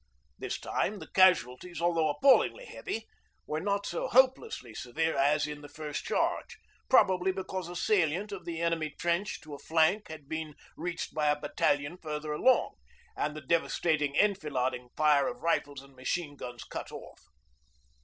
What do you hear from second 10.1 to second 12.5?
been reached by a battalion farther